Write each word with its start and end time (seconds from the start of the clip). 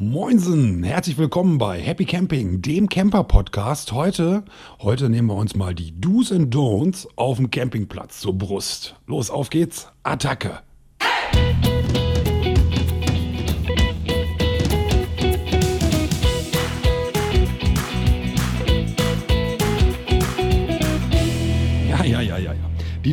Moinsen, 0.00 0.84
herzlich 0.84 1.18
willkommen 1.18 1.58
bei 1.58 1.80
Happy 1.80 2.04
Camping, 2.04 2.62
dem 2.62 2.88
Camper-Podcast. 2.88 3.90
Heute, 3.90 4.44
heute 4.78 5.08
nehmen 5.08 5.26
wir 5.26 5.34
uns 5.34 5.56
mal 5.56 5.74
die 5.74 6.00
Do's 6.00 6.30
and 6.30 6.54
Don'ts 6.54 7.08
auf 7.16 7.38
dem 7.38 7.50
Campingplatz 7.50 8.20
zur 8.20 8.38
Brust. 8.38 8.94
Los, 9.08 9.28
auf 9.28 9.50
geht's, 9.50 9.88
Attacke! 10.04 10.60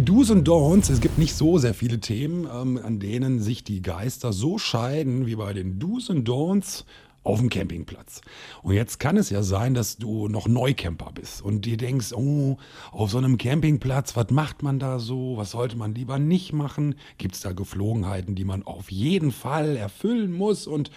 Do's 0.05 0.29
und 0.29 0.47
Don'ts, 0.47 0.91
es 0.91 1.01
gibt 1.01 1.17
nicht 1.17 1.33
so 1.33 1.57
sehr 1.57 1.73
viele 1.73 1.99
Themen, 1.99 2.47
ähm, 2.53 2.79
an 2.83 2.99
denen 2.99 3.39
sich 3.39 3.63
die 3.63 3.81
Geister 3.81 4.33
so 4.33 4.59
scheiden 4.59 5.25
wie 5.25 5.35
bei 5.35 5.51
den 5.51 5.79
Do's 5.79 6.11
und 6.11 6.29
Don'ts 6.29 6.83
auf 7.23 7.39
dem 7.39 7.49
Campingplatz. 7.49 8.21
Und 8.61 8.75
jetzt 8.75 8.99
kann 8.99 9.17
es 9.17 9.31
ja 9.31 9.41
sein, 9.41 9.73
dass 9.73 9.97
du 9.97 10.27
noch 10.27 10.47
Neucamper 10.47 11.11
bist 11.11 11.41
und 11.41 11.65
dir 11.65 11.77
denkst, 11.77 12.13
oh, 12.13 12.57
auf 12.91 13.09
so 13.09 13.17
einem 13.17 13.39
Campingplatz, 13.39 14.15
was 14.15 14.29
macht 14.29 14.61
man 14.61 14.77
da 14.77 14.99
so? 14.99 15.37
Was 15.37 15.49
sollte 15.49 15.75
man 15.75 15.95
lieber 15.95 16.19
nicht 16.19 16.53
machen? 16.53 16.93
Gibt 17.17 17.33
es 17.33 17.41
da 17.41 17.53
Geflogenheiten, 17.53 18.35
die 18.35 18.45
man 18.45 18.61
auf 18.61 18.91
jeden 18.91 19.31
Fall 19.31 19.75
erfüllen 19.75 20.31
muss? 20.31 20.67
Und 20.67 20.91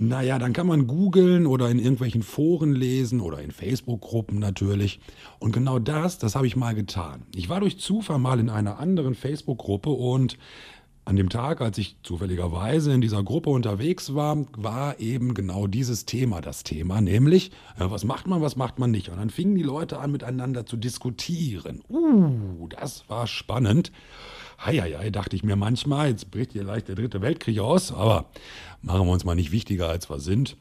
naja, 0.00 0.38
dann 0.38 0.52
kann 0.52 0.68
man 0.68 0.86
googeln 0.86 1.44
oder 1.44 1.68
in 1.68 1.80
irgendwelchen 1.80 2.22
Foren 2.22 2.72
lesen 2.72 3.20
oder 3.20 3.40
in 3.40 3.50
Facebook-Gruppen 3.50 4.38
natürlich. 4.38 5.00
Und 5.40 5.50
genau 5.50 5.80
das, 5.80 6.18
das 6.18 6.36
habe 6.36 6.46
ich 6.46 6.54
mal 6.54 6.76
getan. 6.76 7.22
Ich 7.34 7.48
war 7.48 7.58
durch 7.58 7.80
Zufall 7.80 8.20
mal 8.20 8.38
in 8.38 8.48
einer 8.48 8.78
anderen 8.78 9.16
Facebook-Gruppe 9.16 9.90
und 9.90 10.38
an 11.08 11.16
dem 11.16 11.30
Tag, 11.30 11.62
als 11.62 11.78
ich 11.78 11.96
zufälligerweise 12.02 12.92
in 12.92 13.00
dieser 13.00 13.22
Gruppe 13.22 13.48
unterwegs 13.48 14.14
war, 14.14 14.44
war 14.58 15.00
eben 15.00 15.32
genau 15.32 15.66
dieses 15.66 16.04
Thema 16.04 16.42
das 16.42 16.64
Thema, 16.64 17.00
nämlich, 17.00 17.50
ja, 17.80 17.90
was 17.90 18.04
macht 18.04 18.26
man, 18.26 18.42
was 18.42 18.56
macht 18.56 18.78
man 18.78 18.90
nicht. 18.90 19.08
Und 19.08 19.16
dann 19.16 19.30
fingen 19.30 19.54
die 19.54 19.62
Leute 19.62 20.00
an, 20.00 20.12
miteinander 20.12 20.66
zu 20.66 20.76
diskutieren. 20.76 21.80
Uh, 21.88 22.68
das 22.68 23.08
war 23.08 23.26
spannend. 23.26 23.90
Heieiei, 24.62 25.08
dachte 25.08 25.34
ich 25.34 25.42
mir 25.42 25.56
manchmal, 25.56 26.10
jetzt 26.10 26.30
bricht 26.30 26.52
hier 26.52 26.64
leicht 26.64 26.88
der 26.88 26.96
dritte 26.96 27.22
Weltkrieg 27.22 27.58
aus, 27.60 27.90
aber 27.90 28.26
machen 28.82 29.06
wir 29.06 29.12
uns 29.12 29.24
mal 29.24 29.34
nicht 29.34 29.50
wichtiger, 29.50 29.88
als 29.88 30.10
wir 30.10 30.20
sind. 30.20 30.58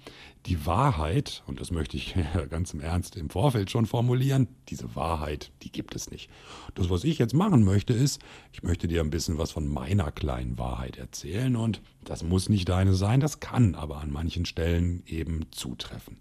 Die 0.48 0.66
Wahrheit, 0.66 1.44
und 1.46 1.60
das 1.60 1.72
möchte 1.72 1.98
ich 1.98 2.16
ganz 2.50 2.74
im 2.74 2.80
Ernst 2.80 3.18
im 3.18 3.30
Vorfeld 3.30 3.70
schon 3.70 3.86
formulieren, 3.86 4.48
diese 4.70 4.96
Wahrheit, 4.96 5.52
die 5.62 5.72
gibt 5.72 5.94
es 5.94 6.10
nicht. 6.10 6.30
Das, 6.74 6.90
was 6.90 7.04
ich 7.04 7.18
jetzt 7.18 7.34
machen 7.34 7.66
möchte, 7.66 7.92
ist, 7.92 8.22
ich 8.54 8.64
möchte 8.64 8.88
dir 8.88 9.02
ein 9.02 9.10
bisschen 9.10 9.38
was 9.38 9.52
von 9.52 9.68
meiner 9.68 10.10
kleinen 10.10 10.58
Wahrheit 10.58 10.98
erzählen 10.98 11.58
und 11.58 11.82
das 12.06 12.24
muss 12.24 12.48
nicht 12.48 12.70
deine 12.70 12.94
sein, 12.94 13.20
das 13.20 13.42
kann 13.42 13.76
aber 13.76 13.98
an 13.98 14.10
manchen 14.10 14.46
Stellen 14.46 15.04
eben 15.06 15.48
zutreffen. 15.52 16.18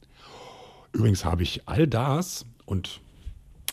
Übrigens 0.93 1.25
habe 1.25 1.45
ich 1.45 1.69
all 1.69 1.87
das 1.87 2.47
und 2.65 3.01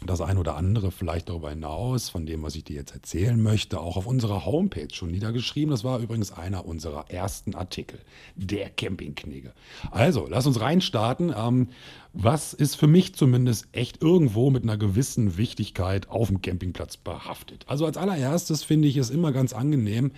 das 0.06 0.22
ein 0.22 0.38
oder 0.38 0.56
andere 0.56 0.92
vielleicht 0.92 1.30
darüber 1.30 1.50
hinaus, 1.50 2.10
von 2.10 2.26
dem, 2.26 2.44
was 2.44 2.56
ich 2.56 2.64
dir 2.64 2.76
jetzt 2.76 2.94
erzählen 2.94 3.42
möchte, 3.42 3.80
auch 3.80 3.98
auf 3.98 4.06
unserer 4.06 4.46
Homepage 4.46 4.94
schon 4.94 5.12
niedergeschrieben. 5.12 5.72
Das 5.72 5.84
war 5.84 6.00
übrigens 6.00 6.32
einer 6.32 6.66
unserer 6.66 7.10
ersten 7.10 7.56
Artikel, 7.56 8.00
der 8.36 8.70
Campingknigge. 8.70 9.54
Also, 9.92 10.28
lass 10.30 10.46
uns 10.46 10.60
reinstarten. 10.60 11.34
Ähm, 11.36 11.70
was 12.14 12.54
ist 12.54 12.76
für 12.76 12.86
mich 12.86 13.16
zumindest 13.16 13.68
echt 13.72 14.04
irgendwo 14.04 14.52
mit 14.52 14.62
einer 14.64 14.78
gewissen 14.78 15.36
Wichtigkeit 15.36 16.10
auf 16.10 16.28
dem 16.28 16.44
Campingplatz 16.44 16.96
behaftet. 16.96 17.66
Also 17.68 17.88
als 17.88 17.98
allererstes 17.98 18.64
finde 18.64 18.88
ich 18.88 18.98
es 18.98 19.10
immer 19.10 19.32
ganz 19.32 19.52
angenehm, 19.52 20.12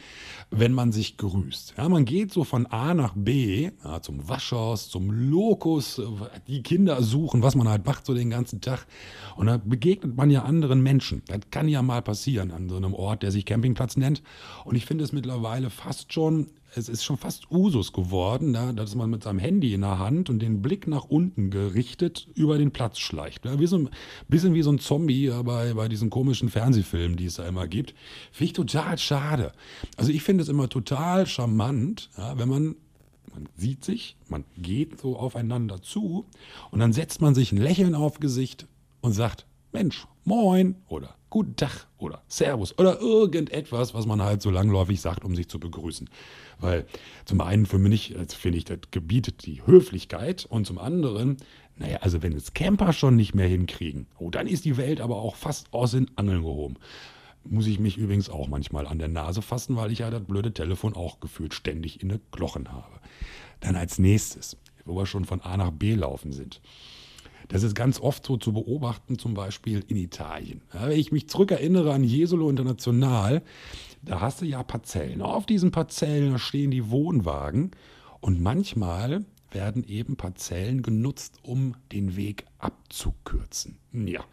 wenn 0.52 0.74
man 0.74 0.92
sich 0.92 1.16
grüßt. 1.16 1.76
Ja, 1.78 1.88
man 1.88 2.04
geht 2.04 2.34
so 2.34 2.44
von 2.44 2.66
A 2.66 2.94
nach 2.94 3.14
B, 3.16 3.72
ja, 3.84 4.02
zum 4.02 4.28
Waschhaus, 4.28 4.90
zum 4.90 5.10
Lokus, 5.10 6.02
die 6.48 6.64
Kinder 6.64 7.02
suchen, 7.02 7.42
was 7.42 7.56
man 7.56 7.70
halt 7.70 7.86
macht 7.86 8.06
so 8.06 8.14
den 8.14 8.30
ganzen 8.30 8.60
Tag. 8.60 8.86
Und 9.38 9.48
da 9.48 9.58
begegnet 9.58 10.18
man 10.18 10.30
ja 10.30 10.44
anderen 10.44 10.82
Menschen. 10.84 11.22
Das 11.28 11.40
kann 11.50 11.70
ja 11.70 11.82
mal 11.82 12.02
passieren 12.02 12.52
an 12.52 12.68
so 12.68 12.76
einem 12.76 12.94
Ort, 12.94 13.24
der 13.24 13.32
sich 13.32 13.46
Campingplatz 13.46 13.96
nennt. 13.96 14.22
Und 14.66 14.76
ich 14.76 14.86
finde 14.86 15.06
es 15.06 15.14
mittlerweile 15.14 15.70
fast 15.70 16.12
schon 16.12 16.48
es 16.78 16.90
ist 16.90 17.04
schon 17.04 17.18
fast 17.18 17.50
Usus 17.52 17.94
geworden, 17.94 18.54
ja, 18.54 18.74
dass 18.74 18.96
man 18.96 19.10
mit 19.10 19.24
seinem 19.24 19.40
Handy 19.40 19.74
in 19.74 19.82
der 19.82 20.00
Hand 20.00 20.30
und 20.30 20.40
den 20.40 20.62
Blick 20.62 20.88
nach 20.88 21.06
unten 21.06 21.50
gerichtet 21.50 22.28
über 22.36 22.58
den 22.58 22.72
Platz 22.72 23.00
schleicht. 23.00 23.46
Ja, 23.46 23.60
wie 23.60 23.68
so 23.68 23.78
ein 23.78 23.90
bisschen 24.28 24.54
wie 24.54 24.62
so 24.62 24.72
ein 24.72 24.80
Zombie 24.80 25.32
bei, 25.44 25.74
bei 25.74 25.88
diesen 25.88 26.10
komischen 26.10 26.50
Fernsehfilmen, 26.50 27.18
die 27.18 27.26
es 27.26 27.36
da 27.36 27.48
immer 27.48 27.68
gibt. 27.68 27.96
Finde 28.32 28.46
ich 28.46 28.54
total 28.54 28.98
schade. 28.98 29.52
Also 29.98 30.12
ich 30.12 30.24
finde 30.24 30.44
es 30.44 30.50
immer 30.50 30.70
total 30.70 31.26
charmant, 31.28 32.10
ja, 32.18 32.38
wenn 32.38 32.50
man 32.50 32.76
man 33.34 33.50
sieht 33.58 33.84
sich, 33.84 34.16
man 34.30 34.46
geht 34.58 35.02
so 35.02 35.18
aufeinander 35.18 35.82
zu 35.82 36.26
und 36.72 36.80
dann 36.80 36.94
setzt 36.94 37.20
man 37.20 37.36
sich 37.36 37.52
ein 37.52 37.58
Lächeln 37.58 37.94
auf 37.94 38.22
Gesicht 38.22 38.66
und 39.02 39.12
sagt, 39.12 39.46
Mensch, 39.76 40.08
moin 40.24 40.78
oder 40.88 41.16
guten 41.30 41.58
Tag 41.58 41.88
oder 41.98 42.24
Servus 42.30 42.80
oder 42.80 43.02
irgendetwas, 43.02 43.94
was 43.94 44.06
man 44.06 44.22
halt 44.22 44.42
so 44.42 44.50
langläufig 44.50 45.02
sagt, 45.02 45.26
um 45.26 45.36
sich 45.36 45.50
zu 45.50 45.60
begrüßen. 45.60 46.10
Weil 46.62 46.86
zum 47.26 47.42
einen 47.42 47.66
für 47.66 47.78
mich, 47.78 48.16
finde 48.30 48.58
ich, 48.58 48.64
das 48.64 48.80
gebietet 48.92 49.46
die 49.46 49.68
Höflichkeit 49.68 50.46
und 50.46 50.66
zum 50.66 50.78
anderen, 50.78 51.36
naja, 51.76 51.98
also 51.98 52.24
wenn 52.24 52.32
es 52.32 52.54
Camper 52.54 52.94
schon 52.94 53.18
nicht 53.18 53.36
mehr 53.36 53.50
hinkriegen, 53.50 54.08
oh, 54.18 54.30
dann 54.30 54.48
ist 54.48 54.64
die 54.64 54.78
Welt 54.78 55.02
aber 55.02 55.18
auch 55.18 55.36
fast 55.36 55.74
aus 55.74 55.92
den 55.92 56.10
Angeln 56.16 56.44
gehoben. 56.44 56.76
Muss 57.44 57.68
ich 57.68 57.78
mich 57.78 57.98
übrigens 57.98 58.30
auch 58.30 58.48
manchmal 58.48 58.88
an 58.88 58.98
der 58.98 59.10
Nase 59.10 59.42
fassen, 59.42 59.76
weil 59.76 59.92
ich 59.92 60.00
ja 60.00 60.10
das 60.10 60.24
blöde 60.24 60.54
Telefon 60.54 60.96
auch 60.96 61.20
gefühlt 61.20 61.54
ständig 61.54 62.02
in 62.02 62.08
den 62.08 62.22
Glochen 62.32 62.72
habe. 62.72 63.02
Dann 63.60 63.76
als 63.76 64.00
nächstes, 64.00 64.56
wo 64.86 64.96
wir 64.96 65.06
schon 65.06 65.26
von 65.26 65.42
A 65.42 65.58
nach 65.58 65.72
B 65.72 65.96
laufen 65.96 66.32
sind. 66.32 66.62
Das 67.48 67.64
ist 67.64 67.76
ganz 67.76 68.00
oft 68.00 68.26
so 68.26 68.38
zu 68.38 68.54
beobachten, 68.54 69.20
zum 69.20 69.34
Beispiel 69.34 69.84
in 69.88 69.98
Italien. 69.98 70.62
Ja, 70.74 70.88
wenn 70.88 71.00
ich 71.00 71.12
mich 71.12 71.30
zurückerinnere 71.30 71.94
an 71.94 72.04
Jesolo 72.04 72.50
International, 72.50 73.42
da 74.02 74.22
hast 74.22 74.42
du 74.42 74.46
ja 74.46 74.64
Parzellen. 74.64 75.22
Auf 75.22 75.46
diesen 75.46 75.72
Parzellen 75.72 76.40
stehen 76.40 76.72
die 76.72 76.90
Wohnwagen 76.90 77.72
und 78.20 78.42
manchmal 78.42 79.26
werden 79.52 79.84
eben 79.88 80.18
Parzellen 80.18 80.82
genutzt, 80.82 81.40
um 81.44 81.76
den 81.92 82.16
Weg 82.16 82.46
abzukürzen. 82.60 83.78
Ja, 83.94 84.24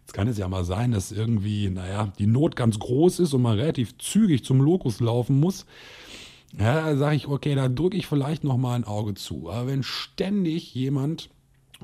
jetzt 0.00 0.14
kann 0.14 0.28
es 0.28 0.38
ja 0.38 0.48
mal 0.48 0.64
sein, 0.64 0.92
dass 0.92 1.12
irgendwie, 1.12 1.68
naja, 1.68 2.12
die 2.18 2.26
Not 2.26 2.56
ganz 2.56 2.78
groß 2.78 3.20
ist 3.20 3.34
und 3.34 3.42
man 3.42 3.58
relativ 3.58 3.98
zügig 3.98 4.44
zum 4.44 4.60
Lokus 4.60 5.00
laufen 5.00 5.38
muss. 5.38 5.66
Ja, 6.58 6.90
da 6.90 6.96
sage 6.96 7.16
ich, 7.16 7.28
okay, 7.28 7.54
da 7.54 7.68
drücke 7.68 7.96
ich 7.96 8.06
vielleicht 8.06 8.42
noch 8.42 8.56
mal 8.56 8.74
ein 8.74 8.84
Auge 8.84 9.14
zu. 9.14 9.50
Aber 9.50 9.68
wenn 9.68 9.82
ständig 9.82 10.74
jemand 10.74 11.30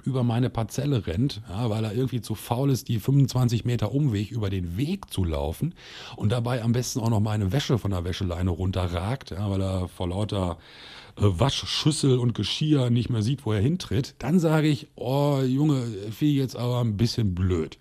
über 0.05 0.23
meine 0.23 0.51
Parzelle 0.51 1.07
rennt, 1.07 1.43
ja, 1.49 1.71
weil 1.71 1.85
er 1.85 1.95
irgendwie 1.95 2.21
zu 2.21 2.35
faul 2.35 2.71
ist, 2.71 2.89
die 2.89 3.01
25 3.01 3.65
Meter 3.65 3.93
Umweg 3.93 4.31
über 4.31 4.51
den 4.51 4.77
Weg 4.77 5.13
zu 5.13 5.25
laufen 5.25 5.75
und 6.17 6.33
dabei 6.33 6.63
am 6.63 6.73
besten 6.73 7.01
auch 7.01 7.11
noch 7.11 7.21
meine 7.21 7.53
Wäsche 7.53 7.79
von 7.79 7.91
der 7.91 8.05
Wäscheleine 8.05 8.51
runterragt, 8.51 9.31
ja, 9.31 9.51
weil 9.51 9.63
er 9.63 9.89
vor 9.89 10.09
lauter 10.09 10.59
äh, 11.17 11.23
Waschschüssel 11.23 12.19
und 12.19 12.35
Geschirr 12.35 12.91
nicht 12.91 13.11
mehr 13.11 13.23
sieht, 13.23 13.47
wo 13.47 13.53
er 13.53 13.61
hintritt, 13.61 14.15
dann 14.19 14.39
sage 14.39 14.69
ich, 14.69 14.89
oh 14.97 15.41
Junge, 15.41 15.83
fiel 16.11 16.37
jetzt 16.37 16.57
aber 16.57 16.81
ein 16.81 16.97
bisschen 16.97 17.35
blöd. 17.35 17.79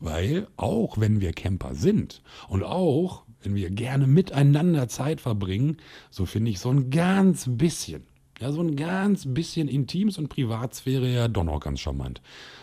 Weil 0.00 0.48
auch 0.56 0.98
wenn 0.98 1.20
wir 1.20 1.32
Camper 1.32 1.74
sind 1.74 2.22
und 2.48 2.64
auch 2.64 3.22
wenn 3.42 3.54
wir 3.54 3.70
gerne 3.70 4.06
miteinander 4.06 4.88
Zeit 4.88 5.20
verbringen, 5.20 5.76
so 6.10 6.26
finde 6.26 6.50
ich 6.50 6.60
so 6.60 6.70
ein 6.70 6.90
ganz 6.90 7.46
bisschen 7.48 8.04
ja, 8.42 8.50
so 8.50 8.60
ein 8.60 8.74
ganz 8.74 9.24
bisschen 9.26 9.68
Intims- 9.68 10.18
und 10.18 10.28
Privatsphäre 10.28 11.08
ja 11.08 11.28
doch 11.28 11.44
noch 11.44 11.60
ganz 11.60 11.78
charmant. 11.78 12.20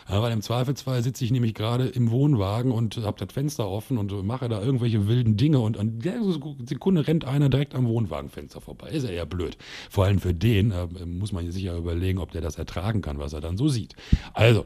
Ja, 0.10 0.22
weil 0.22 0.34
im 0.34 0.42
Zweifelsfall 0.42 1.02
sitze 1.04 1.24
ich 1.24 1.32
nämlich 1.32 1.54
gerade 1.54 1.88
im 1.88 2.12
Wohnwagen 2.12 2.72
und 2.72 2.98
habe 2.98 3.24
das 3.24 3.32
Fenster 3.32 3.70
offen 3.70 3.98
und 3.98 4.12
mache 4.26 4.50
da 4.50 4.62
irgendwelche 4.62 5.08
wilden 5.08 5.38
Dinge 5.38 5.60
und 5.60 5.78
an 5.78 6.00
der 6.00 6.20
Sekunde 6.66 7.08
rennt 7.08 7.24
einer 7.24 7.48
direkt 7.48 7.76
am 7.76 7.88
Wohnwagenfenster 7.88 8.60
vorbei. 8.60 8.90
Ist 8.90 9.04
ja 9.04 9.12
eher 9.12 9.26
blöd. 9.26 9.58
Vor 9.90 10.04
allem 10.04 10.20
für 10.20 10.34
den 10.34 10.72
äh, 10.72 10.88
muss 11.06 11.32
man 11.32 11.50
sich 11.50 11.64
ja 11.64 11.78
überlegen, 11.78 12.20
ob 12.20 12.32
der 12.32 12.42
das 12.42 12.58
ertragen 12.58 13.02
kann, 13.02 13.18
was 13.18 13.32
er 13.32 13.40
dann 13.40 13.56
so 13.56 13.70
sieht. 13.70 13.96
Also, 14.34 14.66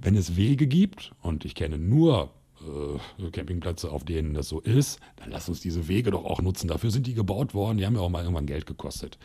wenn 0.00 0.16
es 0.16 0.36
Wege 0.36 0.66
gibt, 0.66 1.12
und 1.22 1.44
ich 1.44 1.54
kenne 1.54 1.78
nur 1.78 2.30
äh, 2.60 3.30
Campingplätze, 3.30 3.90
auf 3.90 4.04
denen 4.04 4.34
das 4.34 4.48
so 4.48 4.60
ist, 4.60 4.98
dann 5.16 5.30
lass 5.30 5.48
uns 5.48 5.60
diese 5.60 5.86
Wege 5.86 6.10
doch 6.10 6.24
auch 6.24 6.40
nutzen. 6.40 6.66
Dafür 6.66 6.90
sind 6.90 7.06
die 7.06 7.14
gebaut 7.14 7.54
worden, 7.54 7.78
die 7.78 7.86
haben 7.86 7.94
ja 7.94 8.00
auch 8.00 8.08
mal 8.08 8.22
irgendwann 8.22 8.46
Geld 8.46 8.66
gekostet. 8.66 9.18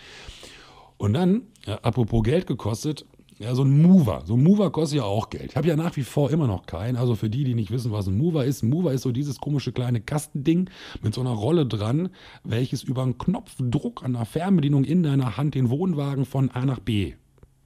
Und 1.03 1.11
dann, 1.11 1.41
ja, 1.65 1.79
apropos 1.81 2.23
Geld 2.23 2.47
gekostet, 2.47 3.05
ja, 3.38 3.53
so 3.55 3.65
ein 3.65 3.81
Mover. 3.81 4.23
So 4.25 4.35
ein 4.35 4.41
Mover 4.41 4.71
kostet 4.71 5.00
ja 5.00 5.03
auch 5.03 5.29
Geld. 5.29 5.51
Ich 5.51 5.57
habe 5.57 5.67
ja 5.67 5.75
nach 5.75 5.97
wie 5.97 6.03
vor 6.03 6.31
immer 6.31 6.47
noch 6.47 6.65
keinen. 6.65 6.95
Also 6.95 7.15
für 7.15 7.29
die, 7.29 7.44
die 7.44 7.55
nicht 7.55 7.71
wissen, 7.71 7.91
was 7.91 8.07
ein 8.07 8.17
Mover 8.17 8.45
ist. 8.45 8.63
Ein 8.63 8.69
Mover 8.69 8.94
ist 8.94 9.01
so 9.01 9.11
dieses 9.11 9.38
komische 9.39 9.73
kleine 9.73 10.00
Kastending 10.00 10.69
mit 11.01 11.13
so 11.13 11.19
einer 11.19 11.31
Rolle 11.31 11.65
dran, 11.65 12.07
welches 12.45 12.83
über 12.83 13.03
einen 13.03 13.17
Knopfdruck 13.17 14.01
an 14.01 14.13
der 14.13 14.23
Fernbedienung 14.23 14.85
in 14.85 15.03
deiner 15.03 15.35
Hand 15.35 15.55
den 15.55 15.69
Wohnwagen 15.69 16.23
von 16.23 16.50
A 16.51 16.65
nach 16.65 16.79
B 16.79 17.15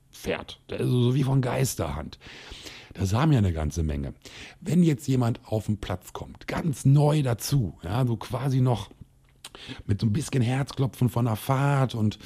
fährt. 0.10 0.60
Also 0.72 1.04
so 1.04 1.14
wie 1.14 1.22
von 1.22 1.40
Geisterhand. 1.40 2.18
Das 2.96 3.14
haben 3.14 3.34
ja 3.34 3.38
eine 3.38 3.54
ganze 3.54 3.84
Menge. 3.84 4.16
Wenn 4.62 4.82
jetzt 4.82 5.08
jemand 5.08 5.42
auf 5.46 5.68
den 5.68 5.78
Platz 5.78 6.12
kommt, 6.12 6.48
ganz 6.48 6.86
neu 6.86 7.22
dazu, 7.22 7.78
ja, 7.84 8.04
so 8.04 8.18
quasi 8.18 8.62
noch 8.62 8.90
mit 9.86 10.02
so 10.02 10.08
ein 10.08 10.14
bisschen 10.14 10.42
Herzklopfen 10.42 11.10
von 11.10 11.26
der 11.26 11.36
Fahrt 11.36 11.94
und 11.94 12.18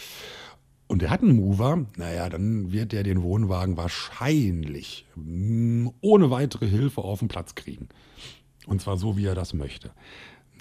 und 0.92 1.02
der 1.02 1.10
hat 1.10 1.22
einen 1.22 1.38
Mover, 1.38 1.86
naja, 1.96 2.28
dann 2.28 2.74
wird 2.74 2.92
der 2.92 3.04
den 3.04 3.24
Wohnwagen 3.24 3.78
wahrscheinlich 3.78 5.06
mm, 5.16 5.88
ohne 6.02 6.30
weitere 6.32 6.68
Hilfe 6.68 7.02
auf 7.02 7.20
den 7.20 7.30
Platz 7.30 7.56
kriegen. 7.56 7.88
Und 8.68 8.82
zwar 8.82 8.98
so, 8.98 9.16
wie 9.16 9.26
er 9.26 9.34
das 9.34 9.54
möchte. 9.54 9.92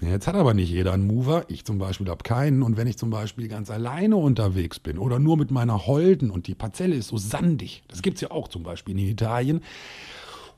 Jetzt 0.00 0.29
hat 0.29 0.37
aber 0.37 0.55
nicht 0.55 0.71
jeder 0.71 0.93
einen 0.93 1.09
Mover. 1.09 1.47
Ich 1.49 1.65
zum 1.65 1.79
Beispiel 1.79 2.09
habe 2.09 2.23
keinen. 2.23 2.62
Und 2.62 2.77
wenn 2.77 2.87
ich 2.87 2.97
zum 2.97 3.11
Beispiel 3.11 3.49
ganz 3.49 3.71
alleine 3.71 4.15
unterwegs 4.15 4.79
bin 4.79 4.99
oder 4.99 5.19
nur 5.19 5.37
mit 5.37 5.50
meiner 5.50 5.88
Holden 5.88 6.31
und 6.31 6.47
die 6.47 6.55
Parzelle 6.55 6.94
ist 6.94 7.09
so 7.09 7.19
sandig, 7.19 7.83
das 7.88 8.00
gibt 8.00 8.15
es 8.15 8.21
ja 8.21 8.31
auch 8.31 8.47
zum 8.47 8.62
Beispiel 8.62 8.97
in 8.97 9.09
Italien, 9.09 9.62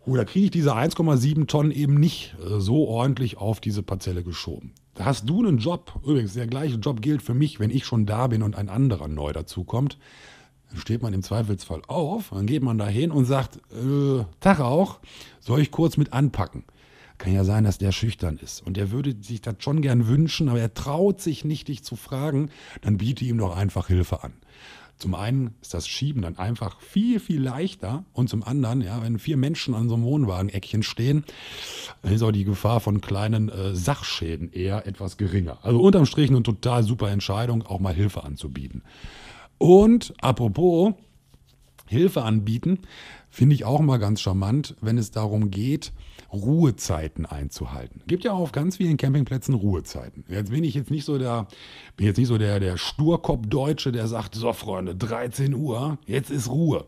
oh, 0.04 0.14
da 0.14 0.26
kriege 0.26 0.44
ich 0.44 0.50
diese 0.50 0.74
1,7 0.74 1.46
Tonnen 1.46 1.70
eben 1.70 1.94
nicht 1.94 2.36
äh, 2.44 2.60
so 2.60 2.86
ordentlich 2.88 3.38
auf 3.38 3.58
diese 3.58 3.82
Parzelle 3.82 4.22
geschoben. 4.22 4.74
Da 4.94 5.06
hast 5.06 5.28
du 5.28 5.40
einen 5.40 5.58
Job, 5.58 5.98
übrigens 6.02 6.34
der 6.34 6.46
gleiche 6.46 6.76
Job 6.76 7.00
gilt 7.00 7.22
für 7.22 7.34
mich, 7.34 7.60
wenn 7.60 7.70
ich 7.70 7.86
schon 7.86 8.04
da 8.04 8.26
bin 8.26 8.42
und 8.42 8.56
ein 8.56 8.68
anderer 8.68 9.08
neu 9.08 9.32
dazukommt. 9.32 9.98
Dann 10.70 10.80
steht 10.80 11.02
man 11.02 11.12
im 11.12 11.22
Zweifelsfall 11.22 11.82
auf, 11.86 12.30
dann 12.30 12.46
geht 12.46 12.62
man 12.62 12.78
da 12.78 12.86
hin 12.86 13.10
und 13.10 13.24
sagt, 13.24 13.56
äh, 13.72 14.24
Tag 14.40 14.60
auch, 14.60 15.00
soll 15.40 15.60
ich 15.60 15.70
kurz 15.70 15.96
mit 15.96 16.12
anpacken? 16.12 16.64
Kann 17.22 17.34
ja 17.34 17.44
sein, 17.44 17.62
dass 17.62 17.78
der 17.78 17.92
schüchtern 17.92 18.36
ist 18.42 18.66
und 18.66 18.76
der 18.76 18.90
würde 18.90 19.14
sich 19.20 19.40
das 19.40 19.54
schon 19.60 19.80
gern 19.80 20.08
wünschen, 20.08 20.48
aber 20.48 20.58
er 20.58 20.74
traut 20.74 21.20
sich 21.20 21.44
nicht, 21.44 21.68
dich 21.68 21.84
zu 21.84 21.94
fragen, 21.94 22.50
dann 22.80 22.96
biete 22.96 23.24
ihm 23.24 23.38
doch 23.38 23.56
einfach 23.56 23.86
Hilfe 23.86 24.24
an. 24.24 24.32
Zum 24.98 25.14
einen 25.14 25.54
ist 25.62 25.72
das 25.72 25.86
Schieben 25.86 26.22
dann 26.22 26.36
einfach 26.36 26.80
viel, 26.80 27.20
viel 27.20 27.40
leichter 27.40 28.04
und 28.12 28.28
zum 28.28 28.42
anderen, 28.42 28.80
ja, 28.80 29.00
wenn 29.04 29.20
vier 29.20 29.36
Menschen 29.36 29.72
an 29.72 29.88
so 29.88 29.94
einem 29.94 30.02
Wohnwagen-Eckchen 30.02 30.82
stehen, 30.82 31.22
ist 32.02 32.24
auch 32.24 32.32
die 32.32 32.42
Gefahr 32.42 32.80
von 32.80 33.00
kleinen 33.00 33.48
äh, 33.50 33.76
Sachschäden 33.76 34.52
eher 34.52 34.84
etwas 34.88 35.16
geringer. 35.16 35.58
Also 35.62 35.80
unterm 35.80 36.06
Strich 36.06 36.28
eine 36.28 36.42
total 36.42 36.82
super 36.82 37.08
Entscheidung, 37.08 37.62
auch 37.62 37.78
mal 37.78 37.94
Hilfe 37.94 38.24
anzubieten. 38.24 38.82
Und 39.58 40.12
apropos 40.20 40.94
Hilfe 41.92 42.22
anbieten, 42.22 42.80
finde 43.30 43.54
ich 43.54 43.64
auch 43.64 43.80
mal 43.80 43.98
ganz 43.98 44.20
charmant, 44.20 44.74
wenn 44.80 44.98
es 44.98 45.10
darum 45.10 45.50
geht, 45.50 45.92
Ruhezeiten 46.32 47.26
einzuhalten. 47.26 48.02
Gibt 48.06 48.24
ja 48.24 48.32
auch 48.32 48.40
auf 48.40 48.52
ganz 48.52 48.78
vielen 48.78 48.96
Campingplätzen 48.96 49.54
Ruhezeiten. 49.54 50.24
Jetzt 50.28 50.50
bin 50.50 50.64
ich 50.64 50.74
jetzt 50.74 50.90
nicht 50.90 51.04
so 51.04 51.18
der, 51.18 51.46
bin 51.96 52.06
jetzt 52.06 52.16
nicht 52.16 52.28
so 52.28 52.38
der, 52.38 52.58
der 52.58 52.78
Sturkopf-Deutsche, 52.78 53.92
der 53.92 54.08
sagt, 54.08 54.34
so 54.34 54.52
Freunde, 54.52 54.94
13 54.96 55.54
Uhr, 55.54 55.98
jetzt 56.06 56.30
ist 56.30 56.48
Ruhe. 56.48 56.86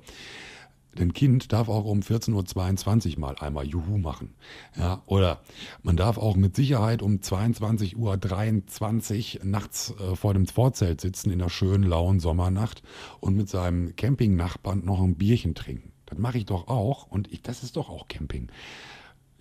Denn 0.98 1.12
Kind 1.12 1.52
darf 1.52 1.68
auch 1.68 1.84
um 1.84 2.00
14.22 2.00 3.14
Uhr 3.14 3.20
mal 3.20 3.36
einmal 3.36 3.66
Juhu 3.66 3.98
machen. 3.98 4.34
Ja, 4.76 5.02
oder 5.06 5.40
man 5.82 5.96
darf 5.96 6.18
auch 6.18 6.36
mit 6.36 6.54
Sicherheit 6.54 7.02
um 7.02 7.16
22.23 7.16 9.38
Uhr 9.38 9.44
nachts 9.44 9.94
äh, 9.98 10.16
vor 10.16 10.34
dem 10.34 10.46
Vorzelt 10.46 11.00
sitzen 11.00 11.30
in 11.30 11.40
der 11.40 11.48
schönen 11.48 11.84
lauen 11.84 12.20
Sommernacht 12.20 12.82
und 13.20 13.36
mit 13.36 13.48
seinem 13.48 13.96
Campingnachbarn 13.96 14.84
noch 14.84 15.00
ein 15.00 15.16
Bierchen 15.16 15.54
trinken. 15.54 15.92
Das 16.06 16.18
mache 16.18 16.38
ich 16.38 16.46
doch 16.46 16.68
auch 16.68 17.06
und 17.08 17.32
ich, 17.32 17.42
das 17.42 17.62
ist 17.62 17.76
doch 17.76 17.88
auch 17.88 18.08
Camping. 18.08 18.48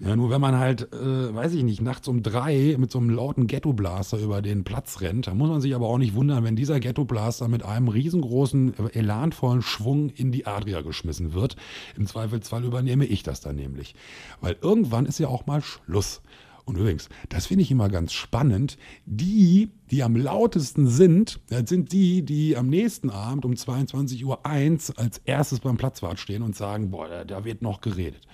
Ja, 0.05 0.17
nur 0.17 0.29
wenn 0.29 0.41
man 0.41 0.57
halt, 0.57 0.91
äh, 0.93 1.33
weiß 1.33 1.53
ich 1.53 1.63
nicht, 1.63 1.81
nachts 1.81 2.09
um 2.09 2.23
drei 2.23 2.75
mit 2.77 2.91
so 2.91 2.99
einem 2.99 3.09
lauten 3.09 3.47
Ghetto-Blaster 3.47 4.19
über 4.19 4.41
den 4.41 4.65
Platz 4.65 4.99
rennt, 4.99 5.27
da 5.27 5.33
muss 5.33 5.49
man 5.49 5.61
sich 5.61 5.73
aber 5.73 5.87
auch 5.87 5.97
nicht 5.97 6.13
wundern, 6.13 6.43
wenn 6.43 6.57
dieser 6.57 6.81
Ghetto-Blaster 6.81 7.47
mit 7.47 7.63
einem 7.63 7.87
riesengroßen, 7.87 8.73
äh, 8.73 8.99
elanvollen 8.99 9.61
Schwung 9.61 10.09
in 10.09 10.33
die 10.33 10.45
Adria 10.45 10.81
geschmissen 10.81 11.33
wird. 11.33 11.55
Im 11.95 12.05
Zweifelsfall 12.05 12.65
übernehme 12.65 13.05
ich 13.05 13.23
das 13.23 13.39
dann 13.39 13.55
nämlich. 13.55 13.95
Weil 14.41 14.57
irgendwann 14.61 15.05
ist 15.05 15.19
ja 15.19 15.29
auch 15.29 15.45
mal 15.45 15.61
Schluss. 15.61 16.21
Und 16.65 16.77
übrigens, 16.77 17.07
das 17.29 17.45
finde 17.45 17.61
ich 17.61 17.71
immer 17.71 17.87
ganz 17.87 18.11
spannend. 18.11 18.77
Die, 19.05 19.71
die 19.89 20.03
am 20.03 20.17
lautesten 20.17 20.87
sind, 20.87 21.39
das 21.49 21.69
sind 21.69 21.93
die, 21.93 22.23
die 22.23 22.57
am 22.57 22.67
nächsten 22.67 23.09
Abend 23.09 23.45
um 23.45 23.53
22.01 23.53 24.23
Uhr 24.25 24.45
als 24.45 25.21
erstes 25.23 25.61
beim 25.61 25.77
Platzwart 25.77 26.19
stehen 26.19 26.41
und 26.41 26.57
sagen, 26.57 26.91
boah, 26.91 27.07
da, 27.07 27.23
da 27.23 27.45
wird 27.45 27.61
noch 27.61 27.79
geredet 27.79 28.27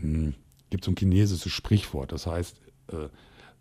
hm, 0.00 0.34
gibt 0.74 0.84
so 0.84 0.90
ein 0.90 0.96
chinesisches 0.96 1.52
Sprichwort, 1.52 2.10
das 2.10 2.26
heißt, 2.26 2.60
äh, 2.88 3.08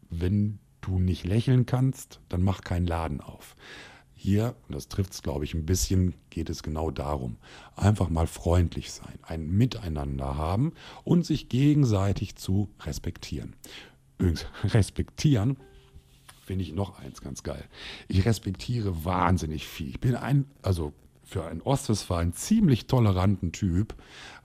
wenn 0.09 0.57
du 0.81 0.97
nicht 0.97 1.25
lächeln 1.25 1.67
kannst, 1.67 2.19
dann 2.27 2.41
mach 2.41 2.61
keinen 2.61 2.87
Laden 2.87 3.21
auf. 3.21 3.55
Hier, 4.15 4.55
und 4.67 4.73
das 4.73 4.87
trifft 4.87 5.13
es, 5.13 5.21
glaube 5.21 5.45
ich, 5.45 5.53
ein 5.53 5.67
bisschen, 5.67 6.15
geht 6.31 6.49
es 6.49 6.63
genau 6.63 6.89
darum. 6.89 7.37
Einfach 7.75 8.09
mal 8.09 8.25
freundlich 8.25 8.91
sein, 8.91 9.19
ein 9.21 9.47
Miteinander 9.47 10.37
haben 10.37 10.73
und 11.03 11.23
sich 11.23 11.49
gegenseitig 11.49 12.35
zu 12.35 12.71
respektieren. 12.79 13.55
Übrigens, 14.17 14.47
respektieren 14.63 15.57
finde 16.43 16.63
ich 16.63 16.73
noch 16.73 16.97
eins 16.97 17.21
ganz 17.21 17.43
geil. 17.43 17.63
Ich 18.07 18.25
respektiere 18.25 19.05
wahnsinnig 19.05 19.67
viel. 19.67 19.89
Ich 19.89 19.99
bin 19.99 20.15
ein, 20.15 20.45
also 20.63 20.93
für 21.33 21.45
einen 21.45 21.61
Ostwestfalen 21.61 22.33
ziemlich 22.33 22.85
toleranten 22.85 23.51
Typ, 23.51 23.95